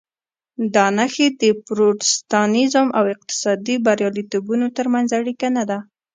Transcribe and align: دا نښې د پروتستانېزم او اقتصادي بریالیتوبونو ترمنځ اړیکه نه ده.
دا 0.75 0.85
نښې 0.97 1.27
د 1.41 1.43
پروتستانېزم 1.65 2.87
او 2.97 3.03
اقتصادي 3.15 3.75
بریالیتوبونو 3.85 4.65
ترمنځ 4.77 5.07
اړیکه 5.19 5.47
نه 5.57 5.63
ده. 5.69 5.79